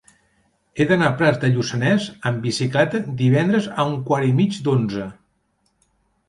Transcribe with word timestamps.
He 0.77 0.85
d'anar 0.91 1.09
a 1.09 1.17
Prats 1.19 1.41
de 1.43 1.51
Lluçanès 1.57 2.07
amb 2.29 2.41
bicicleta 2.45 3.03
divendres 3.21 3.69
a 3.69 3.87
un 3.91 3.95
quart 4.09 4.31
i 4.31 4.35
mig 4.41 4.59
d'onze. 4.69 5.07